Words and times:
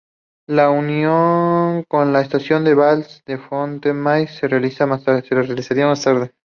La 0.47 0.71
unión 0.71 1.83
con 1.83 2.11
la 2.11 2.21
estación 2.21 2.63
de 2.63 2.73
Val 2.73 3.05
de 3.27 3.37
Fontenay 3.37 4.25
se 4.25 4.47
realizaría 4.47 4.95
más 5.85 5.99
tarde. 6.01 6.33